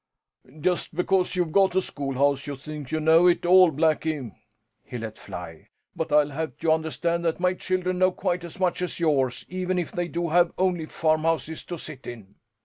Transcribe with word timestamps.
"Just 0.59 0.95
because 0.95 1.35
you've 1.35 1.51
got 1.51 1.75
a 1.75 1.79
schoolhouse 1.83 2.47
you 2.47 2.55
think 2.55 2.91
you 2.91 2.99
know 2.99 3.27
it 3.27 3.45
all, 3.45 3.69
Blackie!" 3.71 4.31
he 4.83 4.97
let 4.97 5.15
fly. 5.19 5.67
"But 5.95 6.11
I'll 6.11 6.31
have 6.31 6.53
you 6.59 6.71
understand 6.71 7.23
that 7.25 7.39
my 7.39 7.53
children 7.53 7.99
know 7.99 8.11
quite 8.11 8.43
as 8.43 8.59
much 8.59 8.81
us 8.81 8.99
yours, 8.99 9.45
even 9.47 9.77
if 9.77 9.91
they 9.91 10.07
do 10.07 10.29
have 10.29 10.53
only 10.57 10.87
farmhouses 10.87 11.63
to 11.65 11.77
sit 11.77 12.07
in." 12.07 12.33